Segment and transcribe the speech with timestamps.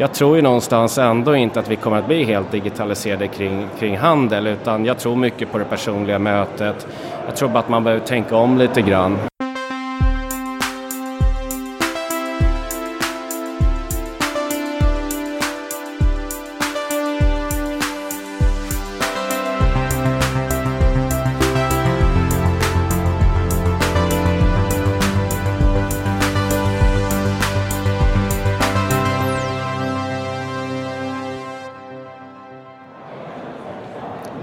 [0.00, 3.96] jag tror ju någonstans ändå inte att vi kommer att bli helt digitaliserade kring, kring
[3.96, 6.86] handel utan jag tror mycket på det personliga mötet.
[7.26, 9.18] Jag tror bara att man behöver tänka om lite grann.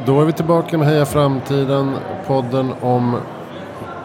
[0.05, 1.95] Då är vi tillbaka med Heja Framtiden,
[2.27, 3.18] podden om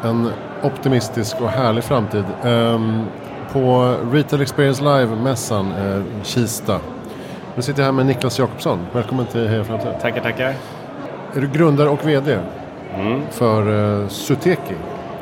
[0.02, 0.30] en
[0.62, 2.24] optimistisk och härlig framtid.
[2.44, 3.04] Ehm,
[3.52, 6.80] på Retail Experience Live-mässan, eh, Kista.
[7.56, 8.78] Nu sitter jag här med Niklas Jakobsson.
[8.92, 9.94] Välkommen till Heja Framtiden.
[10.00, 10.54] Tackar, tackar.
[11.34, 12.38] Är du grundare och VD
[13.30, 14.74] för uh, Suteki?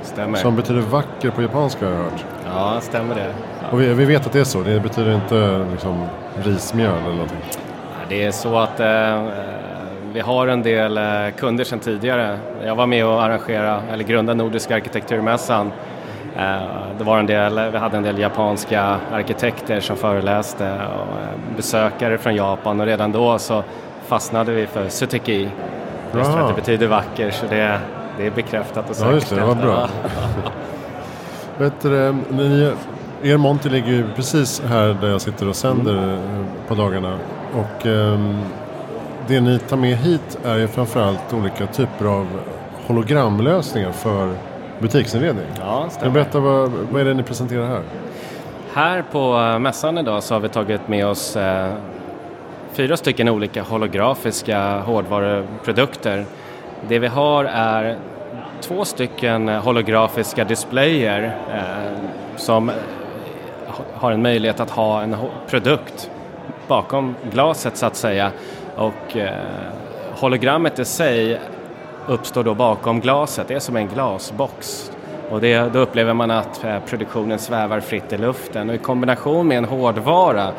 [0.03, 0.39] Stämmer.
[0.39, 2.25] Som betyder vacker på japanska har jag hört.
[2.47, 3.35] Ja, stämmer det.
[3.71, 4.63] Och vi, vi vet att det är så.
[4.63, 6.07] Det betyder inte liksom,
[6.43, 7.43] rismjöl eller någonting.
[8.09, 9.29] Det är så att eh,
[10.13, 11.05] vi har en del eh,
[11.39, 12.39] kunder sedan tidigare.
[12.65, 15.73] Jag var med och arrangerade, eller grundade Nordiska arkitekturmässan.
[16.37, 16.59] Eh,
[16.99, 22.19] det var en del, vi hade en del japanska arkitekter som föreläste och eh, besökare
[22.19, 23.63] från Japan och redan då så
[24.07, 25.49] fastnade vi för Suteki.
[26.15, 27.81] Just för att det betyder vacker så det,
[28.17, 29.37] det är bekräftat och Ja, just det.
[29.37, 29.75] Det var säkerställt.
[29.75, 29.89] bra.
[31.65, 32.73] Vet du, ni,
[33.23, 37.19] er monter ligger ju precis här där jag sitter och sänder eh, på dagarna.
[37.55, 38.41] Och ehm,
[39.29, 42.27] det ni tar med hit är ju framförallt olika typer av
[42.87, 44.33] hologramlösningar för
[44.79, 45.45] butiksinredning.
[45.61, 46.13] Ja, stämmer.
[46.13, 47.81] berätta vad, vad är det ni presenterar här?
[48.73, 51.73] Här på eh, mässan idag så har vi tagit med oss eh,
[52.73, 56.25] fyra stycken olika holografiska hårdvaruprodukter.
[56.89, 57.97] Det vi har är
[58.61, 61.99] två stycken holografiska displayer eh,
[62.37, 62.69] som
[63.67, 65.17] ha- har en möjlighet att ha en
[65.49, 66.11] produkt
[66.69, 68.31] bakom glaset så att säga.
[68.79, 69.33] Och eh,
[70.15, 71.41] hologrammet i sig
[72.07, 73.49] uppstår då bakom glaset.
[73.49, 74.91] Det är som en glasbox.
[75.31, 78.69] Och det, då upplever man att eh, produktionen svävar fritt i luften.
[78.69, 80.53] Och i kombination med en hårdvara,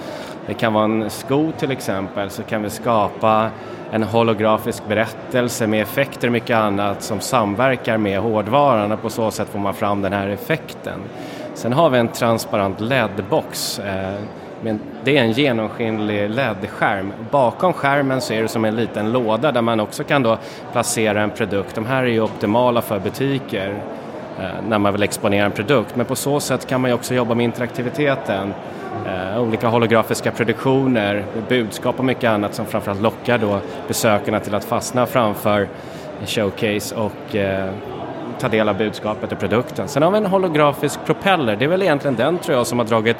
[0.48, 3.50] det kan vara en sko till exempel, så kan vi skapa
[3.92, 9.32] en holografisk berättelse med effekter och mycket annat som samverkar med hårdvaran och på så
[9.32, 11.00] sätt får man fram den här effekten.
[11.54, 13.80] Sen har vi en transparent LED-box.
[13.80, 14.20] Eh,
[14.62, 17.14] men det är en genomskinlig LED-skärm.
[17.32, 20.38] Bakom skärmen så är det som en liten låda där man också kan då
[20.72, 21.76] placera en produkt.
[21.76, 23.74] De här är ju optimala för butiker
[24.40, 25.96] eh, när man vill exponera en produkt.
[25.96, 28.54] Men på så sätt kan man ju också jobba med interaktiviteten.
[29.08, 34.66] Eh, olika holografiska produktioner, budskap och mycket annat som framförallt lockar då besökarna till att
[34.66, 35.68] fastna framför
[36.22, 37.70] en showcase och eh,
[38.40, 39.88] ta del av budskapet och produkten.
[39.88, 41.56] Sen har vi en holografisk propeller.
[41.56, 43.18] Det är väl egentligen den tror jag som har dragit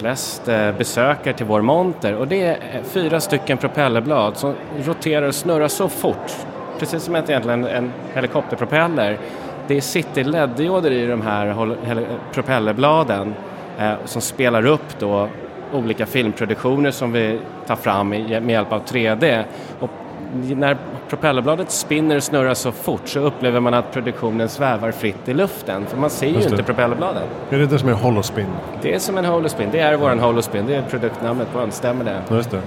[0.00, 5.26] flest eh, besökare till vår monter och det är eh, fyra stycken propellerblad som roterar
[5.28, 6.36] och snurrar så fort.
[6.78, 9.18] Precis som egentligen en helikopterpropeller.
[9.66, 13.34] Det sitter LED-dioder i de här propellerbladen
[13.78, 15.28] eh, som spelar upp då
[15.72, 19.44] olika filmproduktioner som vi tar fram med hjälp av 3D.
[19.80, 19.90] Och
[20.34, 20.76] när
[21.08, 25.86] propellerbladet spinner och snurrar så fort så upplever man att produktionen svävar fritt i luften
[25.86, 27.22] för man ser ju inte propellerbladen.
[27.50, 28.46] Är det det som är holospin?
[28.82, 32.04] Det är som en holospin, det är våran holospin, det är produktnamnet på den, stämmer
[32.04, 32.34] det?
[32.36, 32.60] Just det.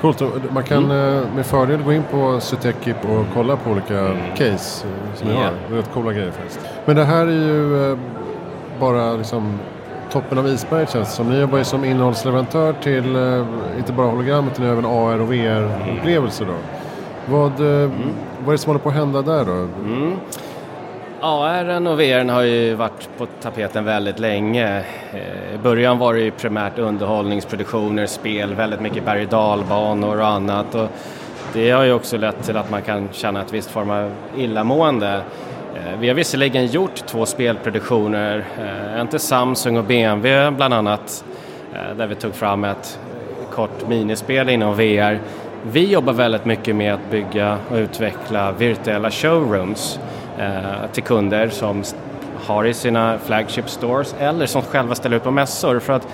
[0.00, 0.22] Coolt.
[0.50, 1.18] Man kan Mm.
[1.18, 5.34] eh, med fördel gå in på Suteki och kolla på olika case eh, som ni
[5.34, 5.40] Ja.
[5.40, 5.50] har.
[5.68, 6.60] Det är rätt coola grejer faktiskt.
[6.84, 7.98] Men det här är ju eh,
[8.80, 9.58] bara liksom
[10.16, 11.30] toppen av isberget känns det som.
[11.30, 16.44] Ni jobbar ju som innehållsleverantör till eh, inte bara hologram utan även AR och VR-upplevelser
[16.46, 16.54] då.
[17.26, 17.90] Vad, eh,
[18.38, 19.52] vad är det som håller på att hända där då?
[19.52, 20.16] Mm.
[21.20, 24.84] AR och VR har ju varit på tapeten väldigt länge.
[25.12, 30.26] Eh, I början var det ju primärt underhållningsproduktioner, spel, väldigt mycket berg och dalbanor och
[30.26, 30.74] annat.
[30.74, 30.88] Och
[31.52, 35.20] det har ju också lett till att man kan känna ett visst form av illamående.
[35.76, 41.24] Eh, vi har visserligen gjort två spelproduktioner, eh, en till Samsung och BMW bland annat,
[41.74, 42.98] eh, där vi tog fram ett
[43.52, 45.20] kort minispel inom VR.
[45.62, 49.98] Vi jobbar väldigt mycket med att bygga och utveckla virtuella showrooms
[50.92, 51.82] till kunder som
[52.46, 55.78] har i sina flagship stores eller som själva ställer ut på mässor.
[55.78, 56.08] För att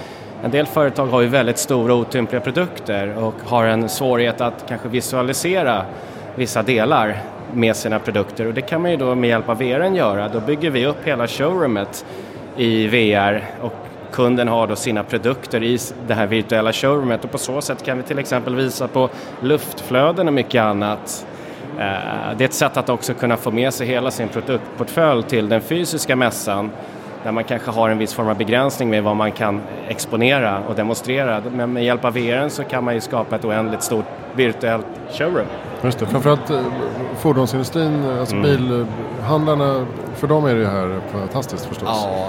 [0.45, 4.89] en del företag har ju väldigt stora otympliga produkter och har en svårighet att kanske
[4.89, 5.85] visualisera
[6.35, 7.23] vissa delar
[7.55, 10.29] med sina produkter och det kan man ju då med hjälp av VR göra.
[10.29, 12.05] Då bygger vi upp hela showroomet
[12.57, 13.75] i VR och
[14.13, 17.97] kunden har då sina produkter i det här virtuella showroomet och på så sätt kan
[17.97, 19.11] vi till exempel visa på
[19.41, 21.27] luftflöden och mycket annat.
[21.79, 25.49] Eh, det är ett sätt att också kunna få med sig hela sin produktportfölj till
[25.49, 26.71] den fysiska mässan
[27.25, 30.75] där man kanske har en viss form av begränsning med vad man kan exponera och
[30.75, 31.43] demonstrera.
[31.53, 35.47] Men med hjälp av VR så kan man ju skapa ett oändligt stort virtuellt showroom.
[35.85, 36.61] Just det, framförallt eh,
[37.19, 38.57] fordonsindustrin, alltså mm.
[38.57, 41.89] bilhandlarna, för dem är det här fantastiskt förstås.
[41.89, 42.29] Ja.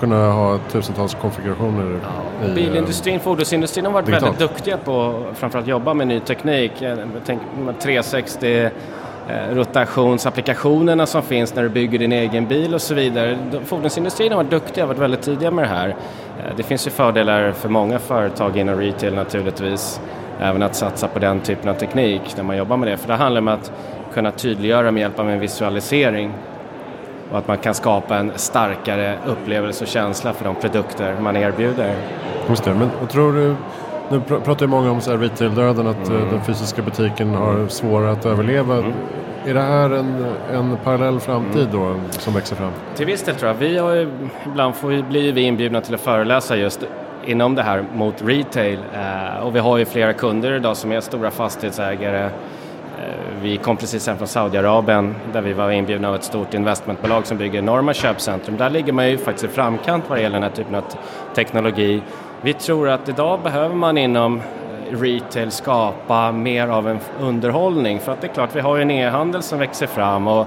[0.00, 2.00] Kunna ha tusentals konfigurationer.
[2.02, 2.48] Ja.
[2.48, 4.40] I, Bilindustrin, fordonsindustrin har varit digitalt.
[4.40, 6.72] väldigt duktiga på framförallt jobba med ny teknik.
[7.26, 7.40] Tänk
[7.80, 8.70] 360
[9.28, 13.38] Eh, rotationsapplikationerna som finns när du bygger din egen bil och så vidare.
[13.64, 15.88] Fordonsindustrin har varit duktiga och varit väldigt tidiga med det här.
[15.88, 20.00] Eh, det finns ju fördelar för många företag inom retail naturligtvis,
[20.40, 22.96] även att satsa på den typen av teknik när man jobbar med det.
[22.96, 23.72] För det handlar om att
[24.14, 26.32] kunna tydliggöra med hjälp av en visualisering
[27.30, 31.94] och att man kan skapa en starkare upplevelse och känsla för de produkter man erbjuder.
[32.48, 33.54] Just det, men vad tror du
[34.10, 36.28] nu pratar ju många om retail-döden, att eh, mm.
[36.30, 38.76] den fysiska butiken har svårare att överleva.
[38.76, 38.92] Mm.
[39.46, 42.00] Är det här en, en parallell framtid då mm.
[42.10, 42.70] som växer fram?
[42.94, 43.54] Till viss del tror jag.
[43.54, 44.08] Vi har ju,
[44.46, 46.84] ibland får vi, blir vi inbjudna till att föreläsa just
[47.26, 48.78] inom det här mot retail.
[48.94, 52.24] Eh, och vi har ju flera kunder idag som är stora fastighetsägare.
[52.24, 52.30] Eh,
[53.42, 57.38] vi kom precis hem från Saudiarabien där vi var inbjudna av ett stort investmentbolag som
[57.38, 58.56] bygger enorma köpcentrum.
[58.56, 60.84] Där ligger man ju faktiskt i framkant vad det gäller den här typen av
[61.34, 62.02] teknologi.
[62.42, 64.42] Vi tror att idag behöver man inom
[64.90, 68.90] retail skapa mer av en underhållning för att det är klart vi har ju en
[68.90, 70.46] e-handel som växer fram och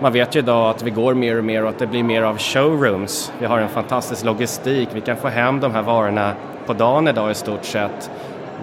[0.00, 2.22] man vet ju idag att vi går mer och mer och att det blir mer
[2.22, 3.32] av showrooms.
[3.38, 6.32] Vi har en fantastisk logistik, vi kan få hem de här varorna
[6.66, 8.10] på dagen idag i stort sett.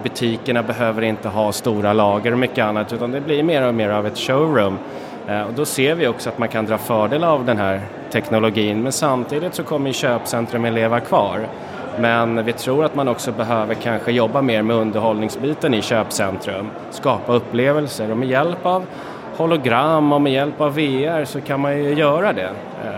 [0.02, 3.90] Butikerna behöver inte ha stora lager och mycket annat utan det blir mer och mer
[3.90, 4.78] av ett showroom.
[5.28, 7.80] Eh, och då ser vi också att man kan dra fördel av den här
[8.10, 11.48] teknologin men samtidigt så kommer köpcentrumen leva kvar.
[12.00, 17.32] Men vi tror att man också behöver kanske jobba mer med underhållningsbiten i köpcentrum, skapa
[17.32, 18.84] upplevelser och med hjälp av
[19.38, 22.50] hologram och med hjälp av VR så kan man ju göra det.
[22.84, 22.90] Eh,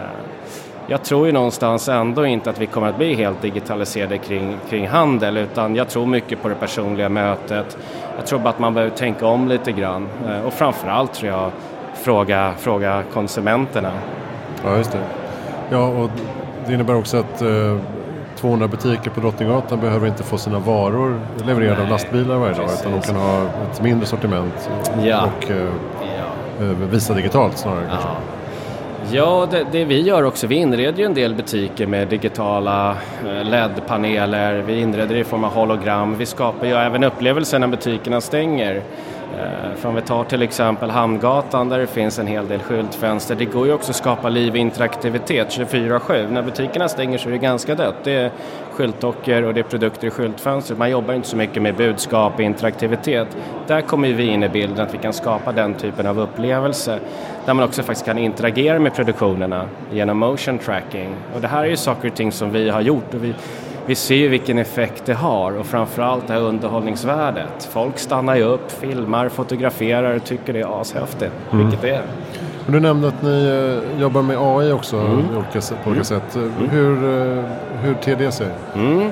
[0.87, 4.89] jag tror ju någonstans ändå inte att vi kommer att bli helt digitaliserade kring, kring
[4.89, 7.79] handel utan jag tror mycket på det personliga mötet.
[8.17, 11.51] Jag tror bara att man behöver tänka om lite grann eh, och framförallt tror jag
[11.95, 13.93] fråga, fråga konsumenterna.
[14.65, 15.03] Ja, just det.
[15.71, 16.11] Ja, och
[16.67, 17.77] det innebär också att eh
[18.41, 22.93] 200 butiker på Drottninggatan behöver inte få sina varor levererade av lastbilar varje dag utan
[22.93, 24.71] de kan ha ett mindre sortiment
[25.03, 25.29] ja.
[25.39, 25.51] och.
[25.51, 25.69] Eh,
[26.91, 27.91] visa digitalt snarare ja.
[27.91, 28.09] kanske.
[29.13, 32.91] Ja, det, det, vi gör också, vi inreder ju en del butiker med digitala
[33.27, 38.21] eh, LED-paneler, vi inreder i form av hologram, vi skapar ju även upplevelser när butikerna
[38.21, 38.83] stänger.
[39.39, 43.35] Eh, för om vi tar till exempel Hamngatan där det finns en hel del skyltfönster.
[43.35, 46.31] Det går ju också att skapa liv och interaktivitet 24-7.
[46.31, 47.95] När butikerna stänger så är det ganska dött.
[48.05, 48.31] Det är
[48.73, 50.79] skyltdockor och det är produkter i skyltfönstret.
[50.79, 53.29] Man jobbar inte så mycket med budskap och interaktivitet.
[53.67, 56.99] Där kommer vi in i bilden att vi kan skapa den typen av upplevelse.
[57.47, 61.17] Där man också faktiskt kan interagera med produktionerna genom motion tracking.
[61.35, 63.15] Och det här är ju saker och ting som vi har gjort.
[63.15, 63.35] Och vi,
[63.91, 67.69] vi ser ju vilken effekt det har och framförallt det här underhållningsvärdet.
[67.73, 71.65] Folk stannar ju upp, filmar, fotograferar och tycker det är ashäftigt, mm.
[71.65, 72.03] vilket det är.
[72.67, 73.47] Du nämnde att ni
[73.95, 75.27] eh, jobbar med AI också mm.
[75.29, 76.05] på olika mm.
[76.05, 76.37] sätt.
[76.37, 76.69] Mm.
[76.71, 77.45] Hur, eh,
[77.83, 78.49] hur ter det sig?
[78.75, 79.11] Mm.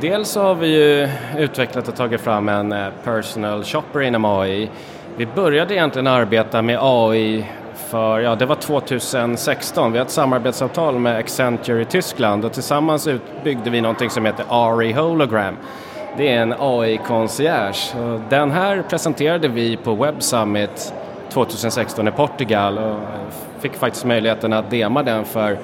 [0.00, 1.08] Dels har vi ju
[1.38, 4.70] utvecklat och tagit fram en eh, personal shopper inom AI.
[5.16, 7.46] Vi började egentligen arbeta med AI
[7.80, 9.92] för, ja det var 2016.
[9.92, 13.08] Vi har ett samarbetsavtal med Accenture i Tyskland och tillsammans
[13.44, 15.56] byggde vi någonting som heter ARI Hologram.
[16.16, 17.94] Det är en AI-concierge.
[18.28, 20.94] Den här presenterade vi på Web Summit
[21.30, 22.98] 2016 i Portugal och
[23.60, 25.58] fick faktiskt möjligheten att dema den för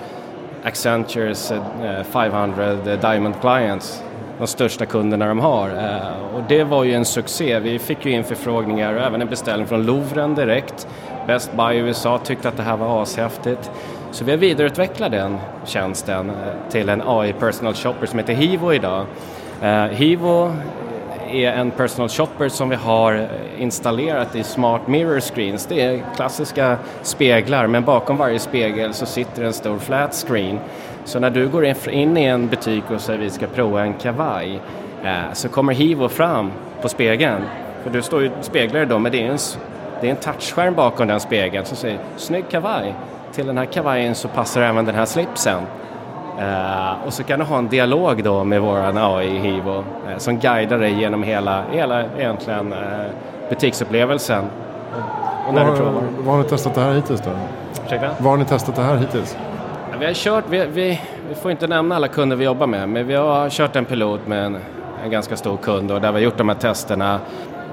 [0.65, 4.03] Accentures eh, 500 Diamond Clients,
[4.39, 5.69] de största kunderna de har.
[5.69, 7.59] Eh, och det var ju en succé.
[7.59, 10.89] Vi fick ju in förfrågningar och även en beställning från Louvren direkt
[11.27, 13.71] Best Buy i USA tyckte att det här var ashäftigt.
[14.11, 18.73] Så vi har vidareutvecklat den tjänsten eh, till en AI personal shopper som heter Hivo
[18.73, 19.07] idag.
[19.63, 20.57] Eh, Hivo
[21.31, 25.67] är en personal shopper som vi har eh, installerat i Smart Mirror Screens.
[25.67, 30.59] Det är klassiska speglar men bakom varje spegel så sitter en stor flat screen.
[31.05, 34.61] Så när du går in i en butik och säger vi ska prova en kavaj
[35.33, 36.53] så kommer Hivo fram
[36.83, 37.43] på spegeln.
[37.83, 39.39] För du står ju speglar då men det är en
[40.01, 42.95] det är en touchskärm bakom den spegeln som säger “Snygg kavaj”.
[43.33, 45.63] Till den här kavajen så passar även den här slipsen.
[46.39, 49.85] Uh, och så kan du ha en dialog då med våran AI Hivo uh,
[50.19, 52.79] som guidar dig genom hela, hela egentligen uh,
[53.49, 54.45] butiksupplevelsen.
[54.93, 56.03] Och, och när var, du provar.
[56.19, 57.31] Var har ni testat det här hittills då?
[57.87, 58.09] Ursäkta?
[58.19, 59.37] Var har ni testat det här hittills?
[59.99, 63.07] vi har kört, vi, vi, vi, får inte nämna alla kunder vi jobbar med, men
[63.07, 64.59] vi har kört en pilot med en,
[65.05, 67.21] en ganska stor kund och där vi har gjort de här testerna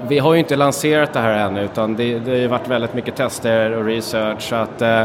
[0.08, 2.94] vi har ju inte lanserat det här ännu utan det, det har ju varit väldigt
[2.94, 5.02] mycket tester och research så att eh,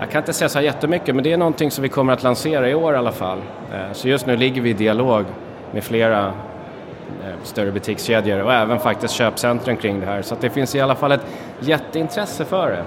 [0.00, 2.22] Jag kan inte säga så här jättemycket men det är någonting som vi kommer att
[2.22, 3.38] lansera i år i alla fall.
[3.72, 5.24] Eh, så just nu ligger vi i dialog
[5.72, 10.22] med flera eh, större butikskedjor och även faktiskt köpcentrum kring det här.
[10.22, 11.26] Så det finns i alla fall ett
[11.60, 12.84] jätteintresse för det.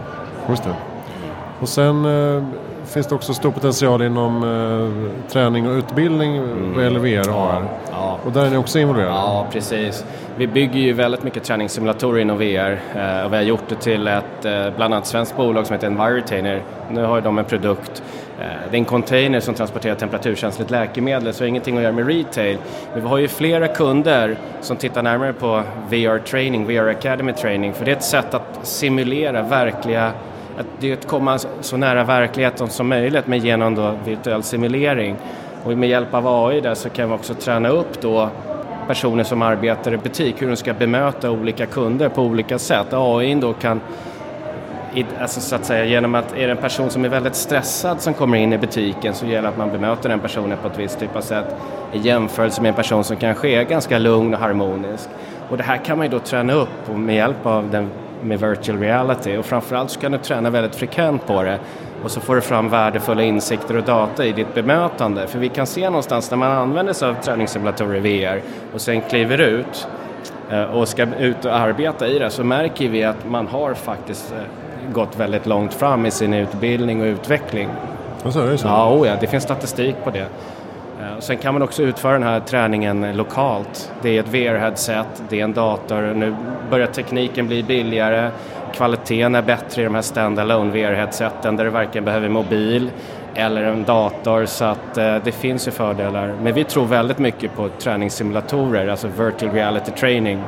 [0.49, 0.75] Just det.
[1.59, 2.43] Och sen eh,
[2.89, 6.73] finns det också stor potential inom eh, träning och utbildning mm.
[6.73, 7.63] vad gäller VR och AR.
[7.91, 8.19] Ja.
[8.25, 9.11] Och där är ni också involverade?
[9.11, 10.05] Ja, precis.
[10.35, 14.07] Vi bygger ju väldigt mycket träningssimulatorer inom VR eh, och vi har gjort det till
[14.07, 16.63] ett eh, bland annat svenskt bolag som heter Envirotainer.
[16.91, 18.03] Nu har de en produkt
[18.39, 21.93] eh, det är en container som transporterar temperaturkänsligt läkemedel så det har ingenting att göra
[21.93, 22.57] med retail.
[22.93, 27.73] Men vi har ju flera kunder som tittar närmare på VR training, VR Academy training
[27.73, 30.11] för det är ett sätt att simulera verkliga
[30.59, 35.15] att det är att komma så nära verkligheten som möjligt men genom då virtuell simulering.
[35.63, 38.29] Och med hjälp av AI där så kan vi också träna upp då
[38.87, 42.87] personer som arbetar i butik, hur de ska bemöta olika kunder på olika sätt.
[42.91, 43.81] AI då kan,
[45.19, 48.13] alltså så att säga, genom att är det en person som är väldigt stressad som
[48.13, 50.99] kommer in i butiken så gäller det att man bemöter den personen på ett visst
[50.99, 51.55] typ av sätt
[51.93, 55.09] i jämförelse med en person som kanske är ganska lugn och harmonisk.
[55.49, 57.89] Och det här kan man ju då träna upp med hjälp av den
[58.23, 61.59] med virtual reality och framförallt så kan du träna väldigt frekvent på det
[62.03, 65.27] och så får du fram värdefulla insikter och data i ditt bemötande.
[65.27, 68.41] För vi kan se någonstans när man använder sig av träningssimulatorer i VR
[68.73, 69.87] och sen kliver ut
[70.51, 74.33] eh, och ska ut och arbeta i det så märker vi att man har faktiskt
[74.33, 77.69] eh, gått väldigt långt fram i sin utbildning och utveckling.
[78.23, 78.67] Och så är det så?
[78.67, 80.25] Ja, oh ja, det finns statistik på det.
[81.19, 83.91] Sen kan man också utföra den här träningen lokalt.
[84.01, 86.35] Det är ett VR-headset, det är en dator, nu
[86.69, 88.31] börjar tekniken bli billigare,
[88.73, 92.91] kvaliteten är bättre i de här standalone VR-headseten där du varken behöver mobil
[93.35, 96.35] eller en dator så att eh, det finns ju fördelar.
[96.43, 100.43] Men vi tror väldigt mycket på träningssimulatorer, alltså virtual reality training.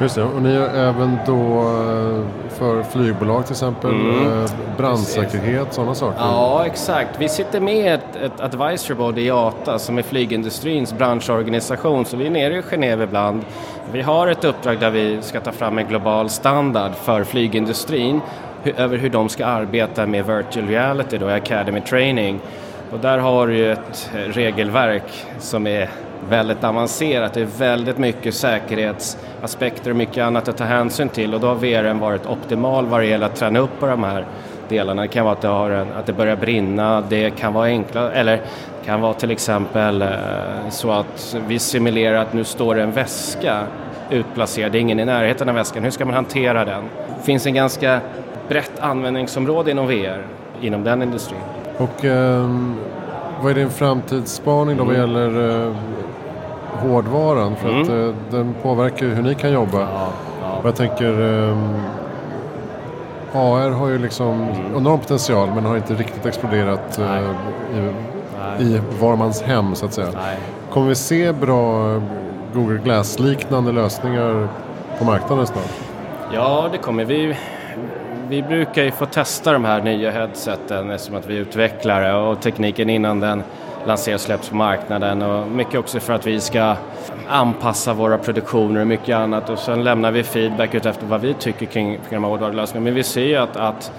[0.00, 4.44] Just det, och ni är även då eh, för flygbolag till exempel, mm.
[4.44, 6.18] Eh, brandsäkerhet, sådana saker?
[6.20, 7.10] Ja, exakt.
[7.18, 12.26] Vi sitter med ett, ett advisory body i IATA som är flygindustrins branschorganisation, så vi
[12.26, 13.44] är nere i Genève ibland.
[13.92, 18.20] Vi har ett uppdrag där vi ska ta fram en global standard för flygindustrin
[18.76, 22.40] över hur de ska arbeta med virtual reality, då, academy training.
[22.92, 25.88] Och där har du ett regelverk som är
[26.28, 27.34] väldigt avancerat.
[27.34, 31.54] Det är väldigt mycket säkerhetsaspekter och mycket annat att ta hänsyn till och då har
[31.54, 34.26] VRM varit optimal vad det gäller att träna upp på de här
[34.68, 35.02] delarna.
[35.02, 38.12] Det kan vara att det, har en, att det börjar brinna, det kan vara enkla,
[38.12, 38.40] eller
[38.84, 40.08] kan vara till exempel eh,
[40.70, 43.62] så att vi simulerar att nu står en väska
[44.10, 46.84] utplacerad, det är ingen i närheten av väskan, hur ska man hantera den?
[47.18, 48.00] Det finns en ganska
[48.48, 50.26] brett användningsområde inom VR,
[50.60, 51.40] inom den industrin.
[51.76, 52.50] Och eh,
[53.42, 54.86] vad är din framtidsspaning då mm.
[54.86, 55.76] vad gäller eh,
[56.72, 57.56] hårdvaran?
[57.56, 57.82] För mm.
[57.82, 59.80] att eh, den påverkar hur ni kan jobba.
[59.80, 60.08] Ja,
[60.42, 60.60] ja.
[60.64, 61.74] Jag tänker ehm,
[63.32, 64.76] AR har ju liksom mm.
[64.76, 67.30] enorm potential men har inte riktigt exploderat eh,
[68.58, 70.08] i, i var mans hem så att säga.
[70.14, 70.36] Nej.
[70.70, 71.92] Kommer vi se bra
[72.54, 74.48] Google Glass-liknande lösningar
[74.98, 75.70] på marknaden snart?
[76.32, 77.36] Ja, det kommer vi.
[78.28, 82.40] Vi brukar ju få testa de här nya headseten eftersom att vi utvecklar det och
[82.40, 83.42] tekniken innan den
[83.88, 86.76] lanseras och släpps på marknaden och mycket också för att vi ska
[87.28, 91.66] anpassa våra produktioner och mycket annat och sen lämnar vi feedback utefter vad vi tycker
[91.66, 92.84] kring, kring de här hårdvarulösningarna.
[92.84, 93.92] Men vi ser ju att, att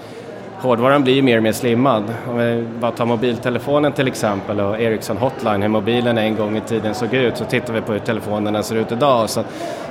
[0.60, 2.14] hårdvaran blir ju mer och mer slimmad.
[2.28, 6.60] Om vi bara tar mobiltelefonen till exempel och Ericsson Hotline, hur mobilen en gång i
[6.60, 9.30] tiden såg ut, så tittar vi på hur telefonerna ser ut idag.
[9.30, 9.42] Så,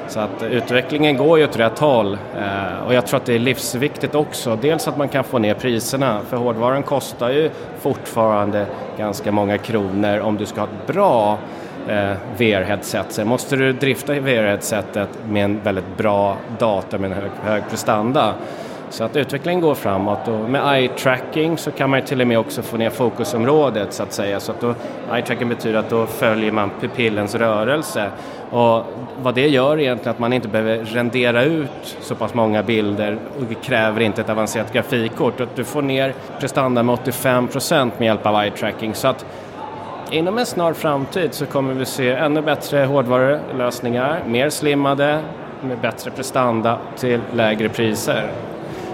[0.07, 3.39] så att utvecklingen går ju åt rätt håll eh, och jag tror att det är
[3.39, 4.57] livsviktigt också.
[4.61, 7.49] Dels att man kan få ner priserna, för hårdvaran kostar ju
[7.81, 8.65] fortfarande
[8.97, 11.37] ganska många kronor om du ska ha ett bra
[11.87, 13.05] eh, VR-headset.
[13.09, 18.33] Sen måste du drifta VR-headsetet med en väldigt bra data med en hög, hög prestanda.
[18.89, 22.61] Så att utvecklingen går framåt och med eye-tracking så kan man till och med också
[22.61, 24.39] få ner fokusområdet så att säga.
[24.39, 24.73] Så att då,
[25.11, 28.09] eye-tracking betyder att då följer man pupillens rörelse
[28.51, 28.83] och
[29.21, 33.45] vad det gör egentligen att man inte behöver rendera ut så pass många bilder och
[33.49, 35.41] det kräver inte ett avancerat grafikkort.
[35.41, 38.93] Att du får ner prestanda med 85% med hjälp av eye-tracking.
[38.93, 39.25] Så att
[40.11, 45.21] inom en snar framtid så kommer vi se ännu bättre hårdvarulösningar, mer slimmade,
[45.61, 48.31] med bättre prestanda till lägre priser.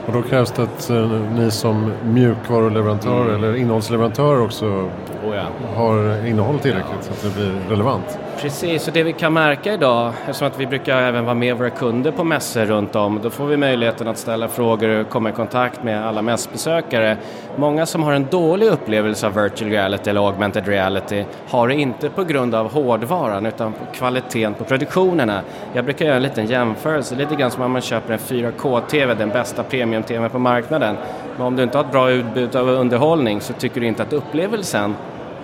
[0.05, 3.35] Och då krävs det att eh, ni som mjukvaruleverantörer mm.
[3.35, 4.89] eller innehållsleverantörer också
[5.29, 5.47] oh ja.
[5.75, 8.19] har innehåll tillräckligt så att det blir relevant.
[8.41, 11.69] Precis, och det vi kan märka idag, eftersom att vi brukar även vara med våra
[11.69, 15.33] kunder på mässor runt om, då får vi möjligheten att ställa frågor och komma i
[15.33, 17.17] kontakt med alla mässbesökare.
[17.55, 22.09] Många som har en dålig upplevelse av virtual reality eller augmented reality har det inte
[22.09, 25.41] på grund av hårdvaran utan på kvaliteten på produktionerna.
[25.73, 29.29] Jag brukar göra en liten jämförelse, lite grann som om man köper en 4K-TV, den
[29.29, 30.95] bästa premium-TV på marknaden.
[31.37, 34.13] Men om du inte har ett bra utbud av underhållning så tycker du inte att
[34.13, 34.95] upplevelsen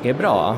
[0.09, 0.55] är bra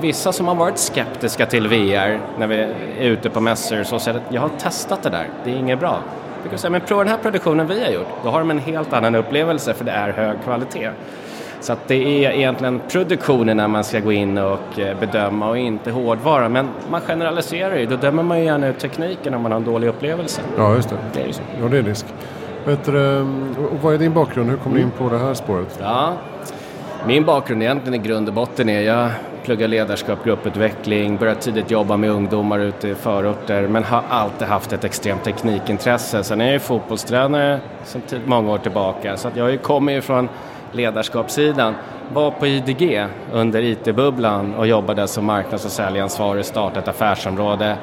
[0.00, 2.56] vissa som har varit skeptiska till VR när vi
[2.98, 5.80] är ute på mässor så säger att jag har testat det där, det är inget
[5.80, 5.98] bra.
[6.42, 8.58] Du kan säga, men prova den här produktionen vi har gjort, då har de en
[8.58, 10.90] helt annan upplevelse för det är hög kvalitet.
[11.60, 15.90] Så att det är egentligen produktionerna man ska gå in och eh, bedöma och inte
[15.90, 16.48] hårdvara.
[16.48, 19.64] Men man generaliserar ju, då dömer man ju gärna ut tekniken om man har en
[19.64, 20.40] dålig upplevelse.
[20.56, 20.96] Ja, just det.
[21.12, 21.42] Det är ju så.
[21.60, 22.06] Ja, det är risk.
[22.64, 23.20] Vet du,
[23.72, 24.50] och vad är din bakgrund?
[24.50, 25.78] Hur kom du in på det här spåret?
[25.82, 26.12] Ja,
[27.06, 29.10] min bakgrund egentligen i grund och botten är jag
[29.44, 34.72] pluggar ledarskap, grupputveckling, började tidigt jobba med ungdomar ute i förorter men har alltid haft
[34.72, 36.24] ett extremt teknikintresse.
[36.24, 40.28] Sen är jag ju fotbollstränare sedan många år tillbaka så att jag kommer ju från
[40.72, 41.74] ledarskapssidan.
[42.12, 47.76] Var på IDG under IT-bubblan och jobbade som marknads och säljansvarig, startade ett affärsområde.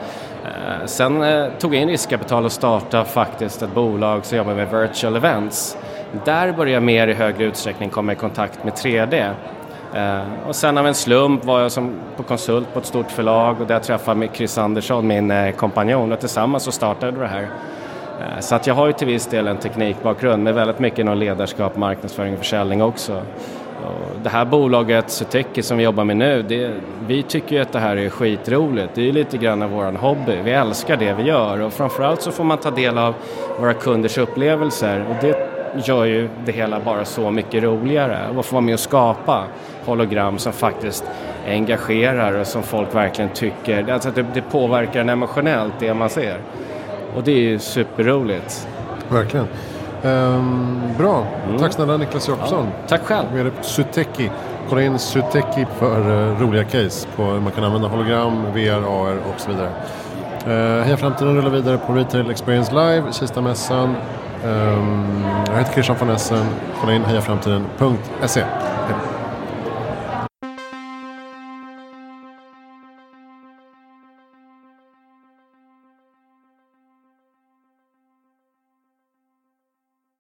[0.43, 4.69] Eh, sen eh, tog jag in riskkapital och startade faktiskt ett bolag som jobbar med
[4.71, 5.77] virtual events.
[6.25, 9.33] Där började jag mer i högre utsträckning komma i kontakt med 3D.
[9.93, 13.61] Eh, och sen av en slump var jag som på konsult på ett stort förlag
[13.61, 17.41] och där träffade jag Chris Andersson, min eh, kompanjon, och tillsammans så startade det här.
[18.19, 21.17] Eh, så att jag har ju till viss del en teknikbakgrund med väldigt mycket inom
[21.17, 23.21] ledarskap, marknadsföring och försäljning också.
[23.85, 26.71] Och det här bolaget Suteki som vi jobbar med nu, det,
[27.07, 28.89] vi tycker ju att det här är skitroligt.
[28.95, 30.37] Det är ju lite grann av vår hobby.
[30.43, 33.13] Vi älskar det vi gör och framförallt så får man ta del av
[33.59, 38.19] våra kunders upplevelser och det gör ju det hela bara så mycket roligare.
[38.37, 39.43] Och få vara med och skapa
[39.85, 41.03] hologram som faktiskt
[41.47, 46.37] engagerar och som folk verkligen tycker, alltså det, det påverkar en emotionellt det man ser.
[47.15, 48.67] Och det är ju superroligt.
[49.09, 49.47] Verkligen.
[50.03, 51.59] Ehm, bra, mm.
[51.59, 52.65] tack snälla Niklas Jakobsson.
[52.65, 53.33] Ja, tack själv.
[53.33, 54.31] Med Suteki.
[54.69, 57.07] Kolla in Suteki för uh, roliga case.
[57.15, 59.69] På, man kan använda hologram, VR, AR och så vidare.
[60.47, 63.95] Uh, Heja Framtiden rullar vidare på Retail Experience Live, Kistamässan.
[64.43, 66.45] Um, jag heter Christian von Essen.
[66.79, 68.45] Kolla in hejaframtiden.se.